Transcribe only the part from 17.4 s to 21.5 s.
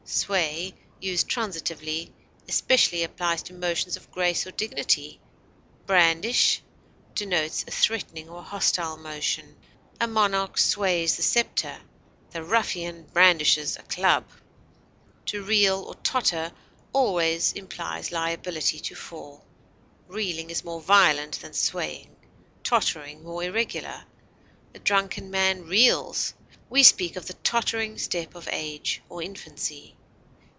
implies liability to fall; reeling is more violent